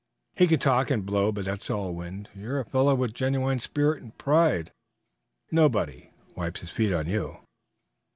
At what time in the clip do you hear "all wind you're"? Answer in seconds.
1.69-2.59